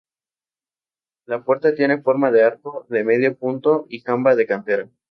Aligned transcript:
La 1.27 1.43
puerta 1.43 1.75
tiene 1.75 2.01
forma 2.01 2.31
de 2.31 2.43
arco 2.43 2.87
de 2.89 3.03
medio 3.03 3.37
punto 3.37 3.85
y 3.87 3.99
jamba 3.99 4.33
de 4.35 4.47
cantera. 4.47 4.89